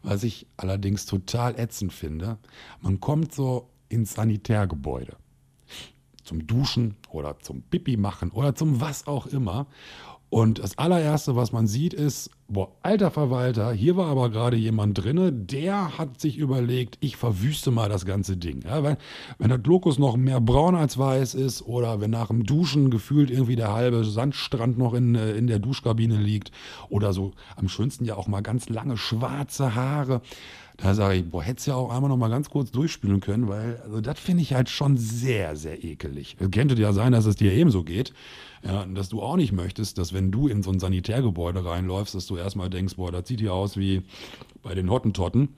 was 0.03 0.25
ich 0.25 0.47
allerdings 0.57 1.05
total 1.05 1.59
ätzend 1.61 1.93
finde. 1.93 2.39
Man 2.81 2.99
kommt 2.99 3.35
so 3.35 3.69
ins 3.91 4.15
Sanitärgebäude 4.15 5.17
zum 6.25 6.47
Duschen 6.47 6.97
oder 7.11 7.39
zum 7.41 7.61
Pipi 7.61 7.99
machen 7.99 8.31
oder 8.31 8.55
zum 8.55 8.81
was 8.81 9.07
auch 9.07 9.27
immer. 9.27 9.67
Und 10.31 10.59
das 10.59 10.77
allererste, 10.77 11.37
was 11.37 11.53
man 11.53 11.67
sieht, 11.67 11.95
ist, 11.95 12.31
boah, 12.49 12.71
alter 12.83 13.11
Verwalter, 13.11 13.73
hier 13.73 13.97
war 13.97 14.09
aber 14.09 14.29
gerade 14.29 14.59
jemand 14.59 15.03
drinne, 15.03 15.33
der 15.33 15.97
hat 15.97 16.21
sich 16.21 16.37
überlegt, 16.37 16.99
ich 17.01 17.17
verwüste 17.17 17.71
mal 17.71 17.89
das 17.89 18.05
ganze 18.05 18.37
Ding. 18.37 18.63
Ja, 18.63 18.83
wenn, 18.83 18.99
wenn 19.39 19.49
der 19.49 19.59
Lokus 19.59 19.99
noch 19.99 20.19
mehr 20.19 20.41
braun 20.41 20.75
als 20.75 20.99
weiß 20.99 21.35
ist 21.35 21.63
oder 21.63 22.03
wenn 22.03 22.11
nach 22.11 22.29
dem 22.29 22.45
Duschen 22.45 22.91
gefühlt 22.91 23.31
irgendwie 23.31 23.57
der 23.57 23.73
halbe 23.73 24.05
Sandstrand 24.05 24.77
noch 24.77 24.93
in, 24.93 25.15
äh, 25.15 25.33
in 25.33 25.47
der 25.47 25.61
Duschkabine 25.61 26.19
liegt 26.19 26.53
oder 26.91 27.15
so 27.15 27.33
am 27.57 27.69
schönsten 27.69 28.05
ja 28.05 28.17
auch 28.17 28.29
mal 28.29 28.43
ganz 28.43 28.69
lange 28.69 28.99
schwarze 28.99 29.75
Haare. 29.75 30.21
Da 30.81 30.95
sage 30.95 31.17
ich, 31.17 31.29
boah, 31.29 31.43
hättest 31.43 31.67
ja 31.67 31.75
auch 31.75 31.91
einmal 31.91 32.09
noch 32.09 32.17
mal 32.17 32.31
ganz 32.31 32.51
kurz 32.51 32.71
durchspülen 32.71 33.19
können, 33.19 33.49
weil 33.49 33.81
also 33.83 34.01
das 34.01 34.19
finde 34.21 34.43
ich 34.43 34.55
halt 34.55 34.69
schon 34.69 34.97
sehr, 34.97 35.57
sehr 35.57 35.83
ekelig. 35.83 36.37
Es 36.39 36.51
könnte 36.53 36.77
ja 36.77 36.93
sein, 36.93 37.11
dass 37.11 37.27
es 37.27 37.35
dir 37.35 37.53
ebenso 37.53 37.83
geht. 37.83 38.15
Ja, 38.65 38.87
dass 38.87 39.09
du 39.09 39.21
auch 39.21 39.37
nicht 39.37 39.53
möchtest, 39.53 39.99
dass 39.99 40.13
wenn 40.13 40.31
du 40.31 40.47
in 40.47 40.63
so 40.63 40.71
ein 40.71 40.79
Sanitärgebäude 40.79 41.65
reinläufst, 41.65 42.15
dass 42.15 42.27
du 42.27 42.37
erstmal 42.37 42.71
denkst, 42.71 42.95
boah, 42.95 43.11
das 43.11 43.27
sieht 43.27 43.41
ja 43.41 43.51
aus 43.51 43.77
wie 43.77 44.03
bei 44.63 44.75
den 44.75 44.89
Hottentotten. 44.89 45.49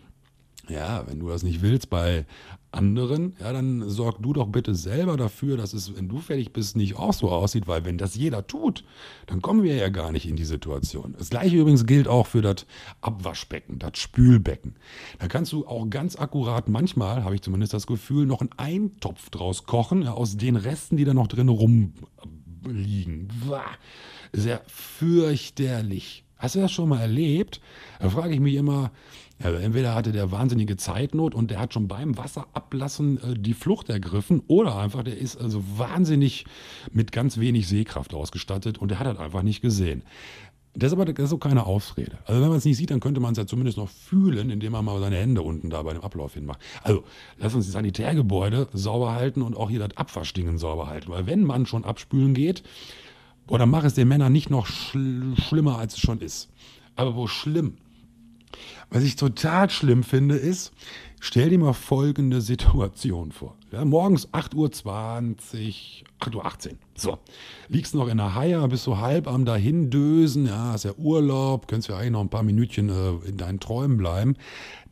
Ja, 0.71 1.05
wenn 1.09 1.19
du 1.19 1.29
das 1.29 1.43
nicht 1.43 1.63
willst 1.63 1.91
bei 1.91 2.27
anderen, 2.71 3.35
ja, 3.41 3.53
dann 3.53 3.89
sorg 3.89 4.23
du 4.23 4.33
doch 4.33 4.47
bitte 4.47 4.77
selber 4.77 5.17
dafür, 5.17 5.57
dass 5.57 5.73
es, 5.73 5.97
wenn 5.97 6.09
du 6.09 6.19
fertig 6.19 6.53
bist, 6.53 6.77
nicht 6.77 6.97
auch 6.97 7.13
so 7.13 7.31
aussieht, 7.31 7.67
weil 7.67 7.85
wenn 7.85 7.99
das 7.99 8.15
jeder 8.15 8.47
tut, 8.47 8.85
dann 9.27 9.43
kommen 9.43 9.65
wir 9.65 9.75
ja 9.75 9.89
gar 9.89 10.13
nicht 10.13 10.29
in 10.29 10.37
die 10.37 10.45
Situation. 10.45 11.17
Das 11.19 11.31
gleiche 11.31 11.57
übrigens 11.57 11.87
gilt 11.87 12.07
auch 12.07 12.29
für 12.29 12.43
das 12.43 12.67
Abwaschbecken, 13.01 13.81
das 13.81 13.99
Spülbecken. 13.99 14.77
Da 15.19 15.27
kannst 15.27 15.53
du 15.53 15.67
auch 15.67 15.91
ganz 15.91 16.15
akkurat 16.15 16.69
manchmal, 16.69 17.25
habe 17.25 17.35
ich 17.35 17.43
zumindest 17.43 17.75
das 17.75 17.89
Gefühl, 17.89 18.27
noch 18.27 18.41
einen 18.41 18.51
Eintopf 18.57 19.31
draus 19.31 19.65
kochen, 19.65 20.03
ja, 20.03 20.13
aus 20.13 20.37
den 20.37 20.55
Resten, 20.55 20.97
die 20.97 21.05
da 21.05 21.15
noch 21.15 21.27
drin 21.27 21.49
rumliegen. 21.49 23.29
Sehr 24.33 24.63
fürchterlich. 24.69 26.25
Hast 26.41 26.55
du 26.55 26.61
das 26.61 26.73
schon 26.73 26.89
mal 26.89 27.01
erlebt? 27.01 27.61
Da 27.99 28.09
frage 28.09 28.33
ich 28.33 28.41
mich 28.41 28.55
immer, 28.55 28.93
also 29.43 29.59
entweder 29.59 29.95
hatte 29.95 30.13
der 30.13 30.31
wahnsinnige 30.31 30.77
Zeitnot 30.77 31.35
und 31.35 31.51
der 31.51 31.59
hat 31.59 31.73
schon 31.73 31.89
beim 31.89 32.17
Wasserablassen 32.19 33.19
äh, 33.23 33.39
die 33.39 33.55
Flucht 33.55 33.89
ergriffen 33.89 34.43
oder 34.47 34.77
einfach 34.77 35.03
der 35.03 35.17
ist 35.17 35.37
also 35.37 35.63
wahnsinnig 35.77 36.45
mit 36.93 37.11
ganz 37.11 37.39
wenig 37.39 37.67
Sehkraft 37.67 38.15
ausgestattet 38.15 38.79
und 38.79 38.91
der 38.91 38.99
hat 38.99 39.07
das 39.07 39.19
einfach 39.19 39.43
nicht 39.43 39.63
gesehen. 39.63 40.03
Das 40.75 40.89
ist 40.89 40.93
aber 40.93 41.05
das 41.05 41.25
ist 41.25 41.31
so 41.31 41.39
keine 41.39 41.67
Ausrede. 41.67 42.19
Also 42.27 42.41
wenn 42.41 42.49
man 42.49 42.59
es 42.59 42.65
nicht 42.65 42.77
sieht, 42.77 42.91
dann 42.91 43.01
könnte 43.01 43.21
man 43.21 43.33
es 43.33 43.39
ja 43.39 43.47
zumindest 43.47 43.77
noch 43.77 43.89
fühlen, 43.89 44.51
indem 44.51 44.73
man 44.73 44.85
mal 44.85 45.01
seine 45.01 45.17
Hände 45.17 45.43
unten 45.43 45.69
da 45.69 45.83
bei 45.83 45.95
dem 45.95 46.03
Ablauf 46.03 46.35
hinmacht. 46.35 46.61
Also 46.83 47.03
lass 47.39 47.55
uns 47.55 47.67
die 47.67 47.73
Sanitärgebäude 47.73 48.69
sauber 48.73 49.13
halten 49.13 49.43
und 49.43 49.57
auch 49.57 49.69
hier 49.69 49.81
das 49.81 49.97
Abwaschdingen 49.97 50.59
sauber 50.59 50.87
halten. 50.87 51.11
Weil 51.11 51.27
wenn 51.27 51.43
man 51.43 51.67
schon 51.67 51.85
abspülen 51.85 52.35
geht, 52.35 52.63
dann 53.49 53.71
mach 53.71 53.83
es 53.83 53.95
den 53.95 54.07
Männern 54.07 54.33
nicht 54.33 54.49
noch 54.49 54.67
schl 54.67 55.35
schlimmer, 55.37 55.79
als 55.79 55.95
es 55.95 56.01
schon 56.01 56.21
ist. 56.21 56.51
Aber 56.95 57.17
wo 57.17 57.27
schlimm 57.27 57.79
was 58.91 59.03
ich 59.03 59.17
total 59.17 59.71
schlimm 59.71 60.03
finde, 60.03 60.37
ist, 60.37 60.73
stell 61.21 61.51
dir 61.51 61.59
mal 61.59 61.73
folgende 61.73 62.41
Situation 62.41 63.33
vor. 63.33 63.57
Ja, 63.73 63.85
morgens 63.85 64.29
8.20 64.29 64.55
Uhr, 64.57 66.45
8.18 66.45 66.71
Uhr. 66.71 66.77
So, 66.95 67.19
liegst 67.69 67.95
noch 67.95 68.09
in 68.09 68.17
der 68.17 68.35
Haie, 68.35 68.67
bist 68.69 68.85
so 68.85 68.99
halb 68.99 69.27
am 69.27 69.45
Dahindösen, 69.45 70.47
ja, 70.47 70.73
hast 70.73 70.85
ja 70.85 70.93
Urlaub, 70.97 71.69
könntest 71.69 71.89
ja 71.89 71.97
eigentlich 71.97 72.11
noch 72.11 72.21
ein 72.21 72.29
paar 72.29 72.43
Minütchen 72.43 72.89
äh, 72.89 73.29
in 73.29 73.37
deinen 73.37 73.61
Träumen 73.61 73.97
bleiben. 73.97 74.37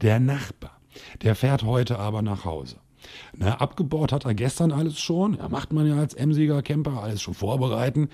Der 0.00 0.20
Nachbar, 0.20 0.80
der 1.22 1.34
fährt 1.34 1.64
heute 1.64 1.98
aber 1.98 2.22
nach 2.22 2.44
Hause. 2.44 2.76
Na, 3.36 3.56
abgebaut 3.56 4.12
hat 4.12 4.24
er 4.24 4.34
gestern 4.34 4.72
alles 4.72 4.98
schon. 4.98 5.34
Ja, 5.34 5.48
macht 5.48 5.72
man 5.72 5.86
ja 5.86 5.96
als 5.96 6.14
Emsiger 6.14 6.62
Camper 6.62 7.02
alles 7.02 7.22
schon 7.22 7.34
vorbereiten. 7.34 8.08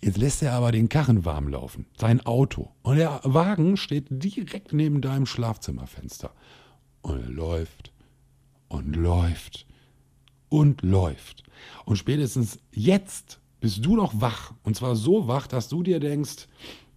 Jetzt 0.00 0.18
lässt 0.18 0.42
er 0.42 0.52
aber 0.52 0.72
den 0.72 0.88
Karren 0.88 1.24
warm 1.24 1.48
laufen. 1.48 1.86
Sein 1.98 2.24
Auto. 2.24 2.70
Und 2.82 2.96
der 2.96 3.20
Wagen 3.24 3.76
steht 3.76 4.06
direkt 4.10 4.72
neben 4.72 5.00
deinem 5.00 5.26
Schlafzimmerfenster. 5.26 6.32
Und 7.02 7.20
er 7.20 7.30
läuft 7.30 7.92
und 8.68 8.94
läuft 8.96 9.66
und 10.48 10.82
läuft. 10.82 11.44
Und 11.84 11.96
spätestens 11.96 12.58
jetzt 12.72 13.40
bist 13.60 13.84
du 13.84 13.96
doch 13.96 14.12
wach. 14.20 14.52
Und 14.62 14.76
zwar 14.76 14.96
so 14.96 15.28
wach, 15.28 15.46
dass 15.46 15.68
du 15.68 15.82
dir 15.82 16.00
denkst, 16.00 16.48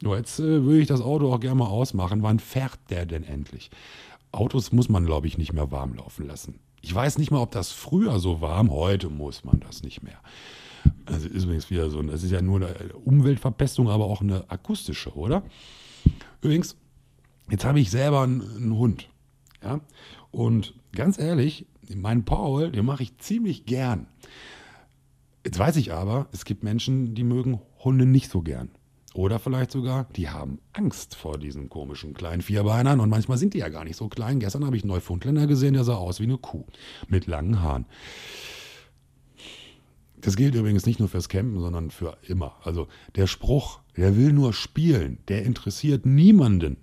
jetzt 0.01 0.39
äh, 0.39 0.63
würde 0.63 0.81
ich 0.81 0.87
das 0.87 1.01
Auto 1.01 1.31
auch 1.31 1.39
gerne 1.39 1.55
mal 1.55 1.67
ausmachen. 1.67 2.23
Wann 2.23 2.39
fährt 2.39 2.79
der 2.89 3.05
denn 3.05 3.23
endlich? 3.23 3.69
Autos 4.31 4.71
muss 4.71 4.89
man, 4.89 5.05
glaube 5.05 5.27
ich, 5.27 5.37
nicht 5.37 5.53
mehr 5.53 5.71
warm 5.71 5.93
laufen 5.93 6.25
lassen. 6.25 6.59
Ich 6.83 6.93
weiß 6.93 7.17
nicht 7.17 7.31
mal, 7.31 7.39
ob 7.39 7.51
das 7.51 7.71
früher 7.71 8.19
so 8.19 8.41
war. 8.41 8.67
Heute 8.67 9.09
muss 9.09 9.45
man 9.45 9.61
das 9.61 9.83
nicht 9.83 10.03
mehr. 10.03 10.19
Also 11.05 11.29
ist 11.29 11.45
übrigens 11.45 11.69
wieder 11.69 11.89
so, 11.89 12.01
das 12.01 12.23
ist 12.23 12.31
ja 12.31 12.41
nur 12.41 12.57
eine 12.57 12.93
Umweltverpestung, 13.05 13.89
aber 13.89 14.03
auch 14.03 14.19
eine 14.19 14.49
akustische, 14.51 15.15
oder? 15.15 15.43
Übrigens, 16.41 16.75
jetzt 17.49 17.63
habe 17.63 17.79
ich 17.79 17.89
selber 17.89 18.23
einen, 18.23 18.41
einen 18.41 18.77
Hund. 18.77 19.09
Ja? 19.63 19.79
Und 20.31 20.73
ganz 20.91 21.17
ehrlich, 21.17 21.67
meinen 21.95 22.25
Paul, 22.25 22.69
den 22.69 22.85
mache 22.85 23.03
ich 23.03 23.17
ziemlich 23.17 23.65
gern. 23.65 24.07
Jetzt 25.45 25.59
weiß 25.59 25.77
ich 25.77 25.93
aber, 25.93 26.27
es 26.33 26.43
gibt 26.43 26.63
Menschen, 26.63 27.15
die 27.15 27.23
mögen 27.23 27.61
Hunde 27.79 28.05
nicht 28.05 28.29
so 28.29 28.41
gern. 28.41 28.69
Oder 29.13 29.37
vielleicht 29.37 29.71
sogar, 29.71 30.05
die 30.15 30.29
haben 30.29 30.59
Angst 30.73 31.15
vor 31.15 31.37
diesen 31.37 31.69
komischen 31.69 32.13
kleinen 32.15 32.41
Vierbeinern 32.41 32.99
und 32.99 33.09
manchmal 33.09 33.37
sind 33.37 33.53
die 33.53 33.59
ja 33.59 33.69
gar 33.69 33.83
nicht 33.83 33.95
so 33.95 34.07
klein. 34.09 34.39
Gestern 34.39 34.65
habe 34.65 34.75
ich 34.75 34.83
einen 34.83 34.91
Neufundländer 34.91 35.45
gesehen, 35.45 35.75
der 35.75 35.83
sah 35.83 35.95
aus 35.95 36.19
wie 36.19 36.23
eine 36.23 36.37
Kuh 36.37 36.65
mit 37.07 37.27
langen 37.27 37.61
Haaren. 37.61 37.85
Das 40.19 40.35
gilt 40.35 40.55
übrigens 40.55 40.85
nicht 40.85 40.99
nur 40.99 41.09
fürs 41.09 41.29
Campen, 41.29 41.59
sondern 41.59 41.91
für 41.91 42.17
immer. 42.23 42.55
Also 42.63 42.87
der 43.15 43.27
Spruch, 43.27 43.81
der 43.97 44.15
will 44.15 44.33
nur 44.33 44.53
spielen, 44.53 45.19
der 45.27 45.43
interessiert 45.43 46.05
niemanden, 46.05 46.77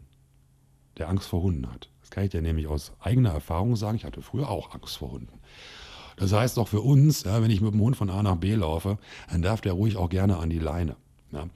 der 0.99 1.09
Angst 1.09 1.29
vor 1.29 1.43
Hunden 1.43 1.71
hat. 1.73 1.91
Das 2.01 2.11
kann 2.11 2.25
ich 2.25 2.31
dir 2.31 2.43
nämlich 2.43 2.69
aus 2.69 2.93
eigener 3.01 3.31
Erfahrung 3.31 3.77
sagen. 3.77 3.97
Ich 3.97 4.05
hatte 4.05 4.23
früher 4.23 4.51
auch 4.51 4.75
Angst 4.75 4.99
vor 4.99 5.13
Hunden. 5.13 5.41
Das 6.17 6.33
heißt 6.33 6.59
doch 6.59 6.69
für 6.69 6.83
uns, 6.83 7.25
ja, 7.25 7.43
wenn 7.43 7.51
ich 7.51 7.63
mit 7.63 7.73
dem 7.73 7.81
Hund 7.81 7.97
von 7.97 8.11
A 8.11 8.23
nach 8.23 8.37
B 8.37 8.55
laufe, 8.55 8.99
dann 9.31 9.41
darf 9.43 9.63
der 9.63 9.73
ruhig 9.73 9.97
auch 9.97 10.11
gerne 10.11 10.37
an 10.37 10.51
die 10.51 10.59
Leine. 10.59 10.97
Ja. 11.33 11.47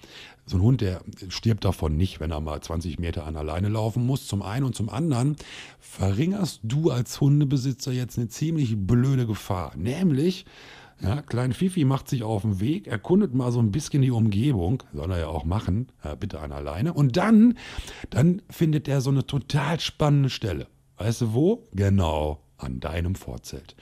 So 0.46 0.58
ein 0.58 0.62
Hund, 0.62 0.80
der 0.80 1.00
stirbt 1.28 1.64
davon 1.64 1.96
nicht, 1.96 2.20
wenn 2.20 2.30
er 2.30 2.40
mal 2.40 2.60
20 2.60 2.98
Meter 2.98 3.26
an 3.26 3.34
der 3.34 3.44
Leine 3.44 3.68
laufen 3.68 4.04
muss. 4.06 4.26
Zum 4.26 4.42
einen 4.42 4.64
und 4.64 4.74
zum 4.74 4.88
anderen 4.88 5.36
verringerst 5.80 6.60
du 6.62 6.90
als 6.90 7.20
Hundebesitzer 7.20 7.92
jetzt 7.92 8.18
eine 8.18 8.28
ziemlich 8.28 8.76
blöde 8.76 9.26
Gefahr. 9.26 9.72
Nämlich, 9.76 10.44
ja, 11.00 11.22
Klein 11.22 11.52
Fifi 11.52 11.84
macht 11.84 12.08
sich 12.08 12.22
auf 12.22 12.42
den 12.42 12.60
Weg, 12.60 12.86
erkundet 12.86 13.34
mal 13.34 13.50
so 13.52 13.58
ein 13.58 13.72
bisschen 13.72 14.02
die 14.02 14.10
Umgebung, 14.10 14.82
soll 14.92 15.10
er 15.10 15.18
ja 15.18 15.28
auch 15.28 15.44
machen, 15.44 15.88
ja, 16.04 16.14
bitte 16.14 16.40
an 16.40 16.52
alleine. 16.52 16.92
Und 16.92 17.16
dann, 17.16 17.58
dann 18.10 18.42
findet 18.50 18.86
er 18.86 19.00
so 19.00 19.10
eine 19.10 19.26
total 19.26 19.80
spannende 19.80 20.30
Stelle. 20.30 20.68
Weißt 20.98 21.22
du 21.22 21.34
wo? 21.34 21.66
Genau, 21.72 22.43
an 22.64 22.80
deinem 22.80 23.14
Vorzelt. 23.14 23.76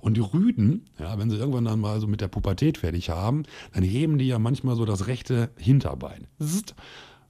Und 0.00 0.16
die 0.16 0.20
Rüden, 0.20 0.84
ja, 0.98 1.18
wenn 1.18 1.30
sie 1.30 1.36
irgendwann 1.36 1.64
dann 1.64 1.80
mal 1.80 2.00
so 2.00 2.06
mit 2.06 2.20
der 2.20 2.28
Pubertät 2.28 2.78
fertig 2.78 3.10
haben, 3.10 3.44
dann 3.72 3.82
heben 3.82 4.18
die 4.18 4.28
ja 4.28 4.38
manchmal 4.38 4.76
so 4.76 4.84
das 4.84 5.06
rechte 5.06 5.50
Hinterbein. 5.56 6.26
Zzt. 6.40 6.74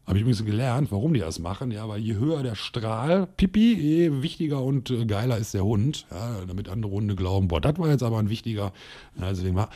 Habe 0.07 0.19
ich 0.19 0.23
übrigens 0.23 0.45
gelernt, 0.45 0.93
warum 0.93 1.15
die 1.15 1.21
das 1.21 1.41
machen. 1.41 1.73
Ja, 1.73 1.89
weil 1.89 2.01
je 2.01 2.15
höher 2.15 2.45
der 2.45 2.55
Strahl, 2.55 3.27
Pipi, 3.27 3.75
je 3.75 4.23
wichtiger 4.23 4.63
und 4.63 4.91
äh, 4.91 5.05
geiler 5.05 5.37
ist 5.37 5.53
der 5.53 5.65
Hund. 5.65 6.07
Ja, 6.13 6.45
damit 6.47 6.69
andere 6.69 6.93
Hunde 6.93 7.17
glauben, 7.17 7.49
boah, 7.49 7.61
das 7.61 7.77
war 7.79 7.89
jetzt 7.89 8.05
aber 8.05 8.19
ein 8.19 8.31
wichtiger. 8.31 8.73
Deswegen 9.19 9.57
war, 9.57 9.69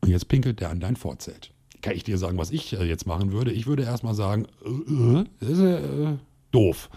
und 0.00 0.10
jetzt 0.10 0.28
pinkelt 0.28 0.60
der 0.60 0.70
an 0.70 0.78
dein 0.78 0.94
Vorzelt. 0.94 1.50
Kann 1.80 1.96
ich 1.96 2.04
dir 2.04 2.16
sagen, 2.16 2.38
was 2.38 2.52
ich 2.52 2.72
äh, 2.74 2.84
jetzt 2.84 3.06
machen 3.06 3.32
würde? 3.32 3.50
Ich 3.50 3.66
würde 3.66 3.82
erstmal 3.82 4.14
sagen, 4.14 4.46
äh, 4.64 5.44
äh, 5.44 6.12
äh, 6.12 6.16
doof. 6.52 6.88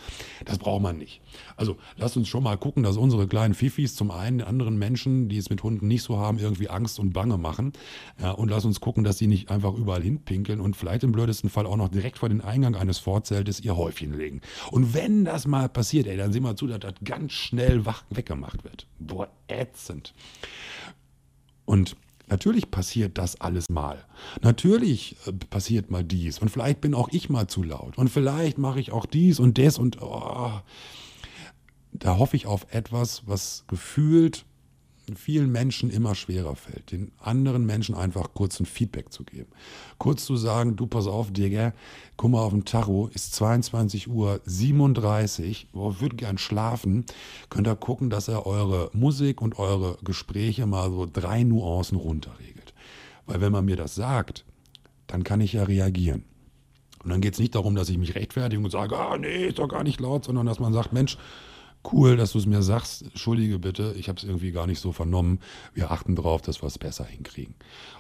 Das 0.46 0.58
braucht 0.60 0.82
man 0.82 0.98
nicht. 0.98 1.22
Also 1.58 1.78
lasst 1.98 2.18
uns 2.18 2.28
schon 2.28 2.44
mal 2.44 2.58
gucken, 2.58 2.84
dass 2.84 2.98
unsere 2.98 3.28
kleinen 3.28 3.54
Fifis 3.54 3.96
zum 3.96 4.12
einen 4.12 4.42
anderen 4.42 4.78
Menschen, 4.78 5.30
die 5.30 5.38
es 5.38 5.50
mit 5.50 5.64
Hunden 5.64 5.88
nicht 5.88 6.04
so 6.04 6.18
haben, 6.18 6.38
irgendwie 6.38 6.70
Angst 6.70 7.00
und 7.00 7.14
Bange 7.14 7.38
machen. 7.38 7.74
Ja, 8.22 8.32
und 8.32 8.50
lasst 8.50 8.66
uns 8.66 8.80
gucken, 8.80 9.04
dass 9.04 9.18
sie 9.18 9.28
nicht 9.28 9.50
einfach 9.50 9.74
überall 9.74 10.04
hinpinkeln 10.04 10.60
und 10.60 10.76
vielleicht 10.76 11.04
im 11.04 11.12
blödesten 11.12 11.50
Fall 11.50 11.66
auch 11.66 11.78
noch 11.78 11.90
direkt 11.90 12.20
vor 12.20 12.30
den 12.30 12.42
Eingang 12.42 12.76
eines 12.76 13.00
Vorzeltes 13.00 13.60
ihr 13.62 13.76
Häufchen 13.76 14.14
legen. 14.14 14.42
Und 14.72 14.94
wenn 14.94 15.26
das 15.26 15.48
mal 15.48 15.70
passiert, 15.70 16.08
ey, 16.08 16.18
dann 16.18 16.32
sehen 16.32 16.44
wir 16.44 16.56
zu, 16.56 16.68
dass 16.68 16.80
das 16.80 16.96
ganz 17.04 17.32
schnell 17.32 17.86
wach 17.86 18.04
weggemacht 18.10 18.64
wird. 18.64 18.88
Boah, 19.00 19.30
ätzend. 19.48 20.14
Und 21.66 21.96
Natürlich 22.28 22.72
passiert 22.72 23.18
das 23.18 23.40
alles 23.40 23.70
mal. 23.70 24.04
Natürlich 24.42 25.16
äh, 25.28 25.32
passiert 25.32 25.92
mal 25.92 26.04
dies. 26.04 26.40
Und 26.40 26.50
vielleicht 26.50 26.82
bin 26.82 26.94
auch 26.94 27.10
ich 27.12 27.30
mal 27.30 27.48
zu 27.48 27.64
laut. 27.64 27.98
Und 27.98 28.10
vielleicht 28.10 28.58
mache 28.58 28.80
ich 28.80 28.92
auch 28.92 29.06
dies 29.06 29.40
und 29.40 29.58
das 29.58 29.78
und 29.78 30.02
oh. 30.02 30.62
da 31.94 32.18
hoffe 32.18 32.36
ich 32.36 32.48
auf 32.48 32.68
etwas, 32.72 33.24
was 33.28 33.66
gefühlt 33.68 34.46
vielen 35.16 35.52
Menschen 35.52 35.92
immer 35.92 36.16
schwerer 36.16 36.56
fällt, 36.56 36.92
den 36.92 37.12
anderen 37.20 37.66
Menschen 37.66 37.94
einfach 37.94 38.34
kurz 38.34 38.60
ein 38.60 38.66
Feedback 38.66 39.14
zu 39.14 39.24
geben. 39.24 39.52
Kurz 40.00 40.26
zu 40.26 40.36
sagen, 40.36 40.76
du 40.76 40.88
pass 40.88 41.06
auf, 41.06 41.32
Digga, 41.32 41.74
guck 42.18 42.32
mal 42.32 42.40
auf 42.42 42.54
den 42.54 42.66
Tacho, 42.66 43.10
ist 43.14 43.36
22 43.36 44.08
Uhr 44.08 44.42
37, 44.46 45.68
oh, 45.74 45.94
würde 46.00 46.16
gern 46.16 46.40
schlafen, 46.40 47.06
könnt 47.50 47.68
ihr 47.68 47.76
gucken, 47.76 48.10
dass 48.10 48.28
er 48.28 48.48
eure 48.48 48.90
Musik 48.94 49.42
und 49.42 49.60
eure 49.60 49.98
Gespräche 50.04 50.66
mal 50.66 50.90
so 50.90 51.08
drei 51.12 51.44
Nuancen 51.44 51.98
runterregelt. 51.98 52.74
Weil 53.28 53.42
wenn 53.42 53.52
man 53.52 53.66
mir 53.66 53.76
das 53.76 53.94
sagt, 53.94 54.46
dann 55.08 55.24
kann 55.24 55.42
ich 55.42 55.54
ja 55.54 55.64
reagieren. 55.64 56.24
Und 57.04 57.12
dann 57.12 57.22
geht 57.22 57.34
es 57.34 57.40
nicht 57.40 57.54
darum, 57.54 57.76
dass 57.76 57.90
ich 57.90 58.00
mich 58.00 58.16
rechtfertige 58.16 58.64
und 58.64 58.72
sage, 58.72 58.98
ah 58.98 59.16
nee, 59.18 59.48
ist 59.48 59.60
doch 59.60 59.68
gar 59.68 59.84
nicht 59.84 60.00
laut, 60.00 60.26
sondern 60.26 60.48
dass 60.48 60.60
man 60.60 60.74
sagt, 60.74 60.92
Mensch, 60.92 61.18
cool, 61.94 62.18
dass 62.18 62.34
du 62.34 62.38
es 62.38 62.46
mir 62.46 62.62
sagst. 62.62 63.04
Entschuldige 63.04 63.60
bitte, 63.60 63.94
ich 63.98 64.10
habe 64.10 64.18
es 64.18 64.24
irgendwie 64.24 64.52
gar 64.52 64.68
nicht 64.68 64.80
so 64.80 64.92
vernommen. 64.92 65.40
Wir 65.74 65.92
achten 65.92 66.16
darauf, 66.16 66.42
dass 66.42 66.62
wir 66.62 66.68
es 66.68 66.78
besser 66.78 67.06
hinkriegen. 67.06 67.56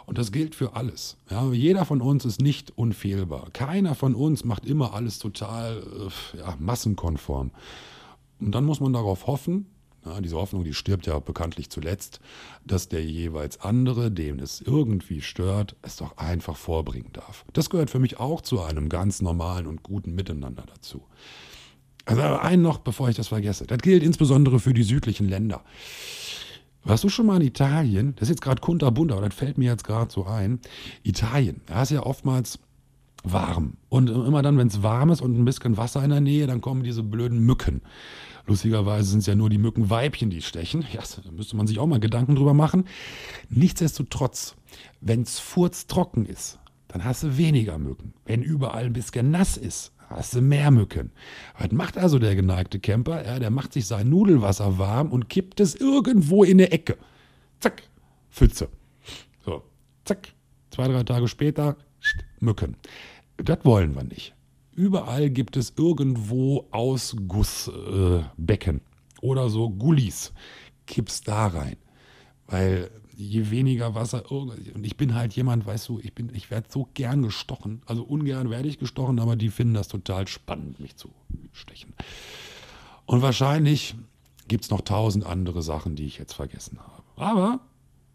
Und 0.05 0.17
das 0.17 0.31
gilt 0.31 0.55
für 0.55 0.75
alles. 0.75 1.17
Ja, 1.29 1.51
jeder 1.51 1.85
von 1.85 2.01
uns 2.01 2.25
ist 2.25 2.41
nicht 2.41 2.77
unfehlbar. 2.77 3.49
Keiner 3.53 3.95
von 3.95 4.15
uns 4.15 4.43
macht 4.45 4.65
immer 4.65 4.93
alles 4.93 5.19
total 5.19 5.83
äh, 5.83 6.37
ja, 6.37 6.55
massenkonform. 6.59 7.51
Und 8.39 8.51
dann 8.51 8.65
muss 8.65 8.79
man 8.79 8.93
darauf 8.93 9.27
hoffen, 9.27 9.67
ja, 10.05 10.21
diese 10.21 10.35
Hoffnung, 10.35 10.63
die 10.63 10.73
stirbt 10.73 11.07
ja 11.07 11.17
bekanntlich 11.19 11.69
zuletzt, 11.69 12.19
dass 12.63 12.87
der 12.87 13.03
jeweils 13.03 13.61
andere, 13.61 14.11
dem 14.11 14.39
es 14.39 14.61
irgendwie 14.61 15.21
stört, 15.21 15.75
es 15.81 15.95
doch 15.97 16.17
einfach 16.17 16.57
vorbringen 16.57 17.11
darf. 17.13 17.43
Das 17.53 17.69
gehört 17.69 17.89
für 17.89 17.99
mich 17.99 18.19
auch 18.19 18.41
zu 18.41 18.61
einem 18.61 18.89
ganz 18.89 19.21
normalen 19.21 19.65
und 19.65 19.81
guten 19.81 20.13
Miteinander 20.13 20.63
dazu. 20.67 21.03
Also 22.05 22.21
einen 22.21 22.61
noch, 22.61 22.77
bevor 22.79 23.09
ich 23.09 23.15
das 23.15 23.29
vergesse. 23.29 23.65
Das 23.65 23.79
gilt 23.79 24.03
insbesondere 24.03 24.59
für 24.59 24.73
die 24.73 24.83
südlichen 24.83 25.27
Länder. 25.27 25.63
Warst 26.83 27.03
du 27.03 27.09
schon 27.09 27.25
mal 27.25 27.37
in 27.37 27.47
Italien? 27.47 28.13
Das 28.15 28.23
ist 28.23 28.35
jetzt 28.35 28.41
gerade 28.41 28.61
kunterbunt, 28.61 29.11
aber 29.11 29.27
das 29.27 29.33
fällt 29.33 29.57
mir 29.57 29.71
jetzt 29.71 29.83
gerade 29.83 30.11
so 30.11 30.25
ein. 30.25 30.59
Italien, 31.01 31.61
da 31.65 31.81
ist 31.81 31.89
ja 31.89 32.03
oftmals 32.03 32.59
warm. 33.23 33.77
Und 33.89 34.09
immer 34.09 34.43
dann, 34.43 34.57
wenn 34.59 34.67
es 34.67 34.83
warm 34.83 35.09
ist 35.09 35.21
und 35.21 35.35
ein 35.35 35.45
bisschen 35.45 35.77
Wasser 35.77 36.03
in 36.03 36.11
der 36.11 36.21
Nähe, 36.21 36.45
dann 36.45 36.61
kommen 36.61 36.83
diese 36.83 37.01
blöden 37.01 37.39
Mücken. 37.39 37.81
Lustigerweise 38.45 39.09
sind 39.09 39.19
es 39.19 39.25
ja 39.25 39.33
nur 39.33 39.49
die 39.49 39.57
Mückenweibchen, 39.57 40.29
die 40.29 40.43
stechen. 40.43 40.85
Ja, 40.93 41.01
da 41.01 41.31
müsste 41.31 41.57
man 41.57 41.65
sich 41.65 41.79
auch 41.79 41.87
mal 41.87 41.99
Gedanken 41.99 42.35
drüber 42.35 42.53
machen. 42.53 42.85
Nichtsdestotrotz, 43.49 44.55
wenn 45.01 45.23
es 45.23 45.39
furztrocken 45.39 46.27
ist, 46.27 46.59
dann 46.87 47.03
hast 47.03 47.23
du 47.23 47.37
weniger 47.37 47.79
Mücken. 47.79 48.13
Wenn 48.25 48.43
überall 48.43 48.85
ein 48.85 48.93
bisschen 48.93 49.31
nass 49.31 49.57
ist, 49.57 49.91
hast 50.15 50.35
du 50.35 50.41
mehr 50.41 50.71
Mücken. 50.71 51.11
Was 51.59 51.71
macht 51.71 51.97
also 51.97 52.19
der 52.19 52.35
geneigte 52.35 52.79
Camper? 52.79 53.25
Ja, 53.25 53.39
der 53.39 53.49
macht 53.49 53.73
sich 53.73 53.85
sein 53.85 54.09
Nudelwasser 54.09 54.77
warm 54.77 55.11
und 55.11 55.29
kippt 55.29 55.59
es 55.59 55.75
irgendwo 55.75 56.43
in 56.43 56.59
eine 56.59 56.71
Ecke. 56.71 56.97
Zack, 57.59 57.83
Pfütze. 58.31 58.69
So, 59.45 59.63
zack. 60.03 60.29
Zwei, 60.71 60.87
drei 60.87 61.03
Tage 61.03 61.27
später, 61.27 61.77
Mücken. 62.39 62.75
Das 63.37 63.59
wollen 63.63 63.95
wir 63.95 64.03
nicht. 64.03 64.33
Überall 64.73 65.29
gibt 65.29 65.55
es 65.55 65.73
irgendwo 65.77 66.67
Ausgussbecken 66.71 68.77
äh, 68.77 69.21
oder 69.21 69.49
so 69.49 69.69
Gullis. 69.69 70.33
Kipp's 70.85 71.21
da 71.21 71.47
rein. 71.47 71.77
Weil 72.47 72.91
je 73.15 73.49
weniger 73.49 73.95
Wasser, 73.95 74.31
und 74.31 74.85
ich 74.85 74.97
bin 74.97 75.15
halt 75.15 75.33
jemand, 75.33 75.65
weißt 75.65 75.89
du, 75.89 75.99
ich 75.99 76.13
bin, 76.13 76.33
ich 76.33 76.51
werde 76.51 76.67
so 76.69 76.87
gern 76.93 77.21
gestochen. 77.21 77.81
Also 77.85 78.03
ungern 78.03 78.49
werde 78.49 78.67
ich 78.67 78.77
gestochen, 78.77 79.19
aber 79.19 79.35
die 79.35 79.49
finden 79.49 79.73
das 79.73 79.87
total 79.87 80.27
spannend, 80.27 80.79
mich 80.79 80.95
zu 80.95 81.09
stechen. 81.51 81.93
Und 83.05 83.21
wahrscheinlich 83.21 83.95
gibt 84.47 84.63
es 84.63 84.69
noch 84.69 84.81
tausend 84.81 85.25
andere 85.25 85.61
Sachen, 85.61 85.95
die 85.95 86.05
ich 86.05 86.17
jetzt 86.17 86.33
vergessen 86.33 86.79
habe. 86.79 87.03
Aber 87.15 87.59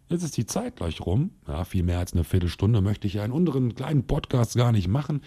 jetzt 0.09 0.23
ist 0.23 0.37
die 0.37 0.47
Zeit 0.47 0.77
gleich 0.77 1.01
rum. 1.01 1.31
Ja, 1.47 1.65
viel 1.65 1.83
mehr 1.83 1.99
als 1.99 2.13
eine 2.13 2.25
Viertelstunde 2.25 2.81
möchte 2.81 3.07
ich 3.07 3.15
ja 3.15 3.25
in 3.25 3.33
unseren 3.33 3.75
kleinen 3.75 4.07
Podcasts 4.07 4.55
gar 4.55 4.73
nicht 4.73 4.89
machen. 4.89 5.23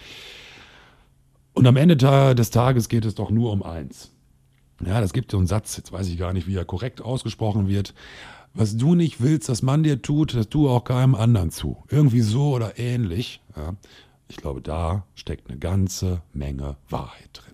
Und 1.54 1.68
am 1.68 1.76
Ende 1.76 1.96
des 1.96 2.50
Tages 2.50 2.90
geht 2.90 3.06
es 3.06 3.16
doch 3.16 3.30
nur 3.30 3.52
um 3.52 3.64
eins. 3.64 4.12
Ja, 4.86 5.00
das 5.00 5.14
gibt 5.14 5.32
so 5.32 5.38
einen 5.38 5.48
Satz, 5.48 5.78
jetzt 5.78 5.92
weiß 5.92 6.08
ich 6.10 6.18
gar 6.18 6.34
nicht, 6.34 6.48
wie 6.48 6.56
er 6.56 6.66
korrekt 6.66 7.02
ausgesprochen 7.02 7.68
wird 7.68 7.94
was 8.54 8.78
du 8.78 8.96
nicht 8.96 9.22
willst, 9.22 9.50
dass 9.50 9.62
man 9.62 9.84
dir 9.84 10.02
tut, 10.02 10.36
das 10.36 10.50
tu 10.50 10.70
auch 10.70 10.84
keinem 10.84 11.16
anderen 11.16 11.52
zu. 11.52 11.84
Irgendwie 11.90 12.22
so 12.22 12.54
oder 12.54 12.78
ähnlich. 12.78 13.42
Ja. 13.56 13.74
Ich 14.28 14.38
glaube, 14.38 14.62
da 14.62 15.06
steckt 15.16 15.50
eine 15.50 15.60
ganze 15.60 16.22
Menge 16.34 16.78
Wahrheit 16.90 17.30
drin. 17.34 17.54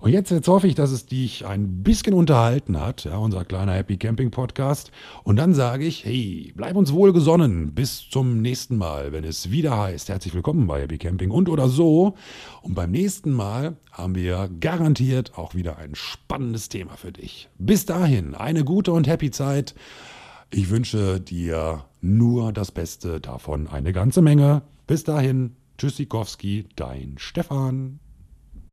Und 0.00 0.12
jetzt, 0.12 0.30
jetzt 0.30 0.46
hoffe 0.46 0.68
ich, 0.68 0.76
dass 0.76 0.92
es 0.92 1.06
dich 1.06 1.44
ein 1.44 1.82
bisschen 1.82 2.14
unterhalten 2.14 2.80
hat, 2.80 3.02
ja, 3.04 3.16
unser 3.16 3.44
kleiner 3.44 3.72
Happy 3.72 3.96
Camping 3.96 4.30
Podcast. 4.30 4.92
Und 5.24 5.36
dann 5.36 5.54
sage 5.54 5.84
ich, 5.84 6.04
hey, 6.04 6.52
bleib 6.54 6.76
uns 6.76 6.92
wohlgesonnen. 6.92 7.74
Bis 7.74 8.08
zum 8.08 8.40
nächsten 8.40 8.76
Mal, 8.76 9.10
wenn 9.10 9.24
es 9.24 9.50
wieder 9.50 9.76
heißt, 9.76 10.08
herzlich 10.08 10.34
willkommen 10.34 10.68
bei 10.68 10.82
Happy 10.82 10.98
Camping 10.98 11.32
und 11.32 11.48
oder 11.48 11.68
so. 11.68 12.14
Und 12.62 12.74
beim 12.74 12.92
nächsten 12.92 13.32
Mal 13.32 13.76
haben 13.90 14.14
wir 14.14 14.48
garantiert 14.60 15.36
auch 15.36 15.56
wieder 15.56 15.78
ein 15.78 15.96
spannendes 15.96 16.68
Thema 16.68 16.96
für 16.96 17.10
dich. 17.10 17.48
Bis 17.58 17.84
dahin, 17.84 18.36
eine 18.36 18.64
gute 18.64 18.92
und 18.92 19.08
happy 19.08 19.32
Zeit. 19.32 19.74
Ich 20.50 20.70
wünsche 20.70 21.20
dir 21.20 21.84
nur 22.00 22.52
das 22.52 22.72
Beste 22.72 23.20
davon, 23.20 23.66
eine 23.66 23.92
ganze 23.92 24.22
Menge. 24.22 24.62
Bis 24.86 25.04
dahin, 25.04 25.56
Tschüssikowski, 25.76 26.66
dein 26.74 27.16
Stefan. 27.18 28.00